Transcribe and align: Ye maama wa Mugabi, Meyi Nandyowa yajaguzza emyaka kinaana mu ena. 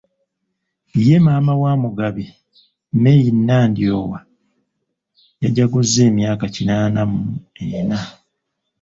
Ye 1.05 1.15
maama 1.25 1.53
wa 1.61 1.73
Mugabi, 1.81 2.25
Meyi 3.01 3.29
Nandyowa 3.47 4.19
yajaguzza 5.41 5.99
emyaka 6.09 6.45
kinaana 6.55 7.01
mu 7.11 7.21
ena. 7.77 7.99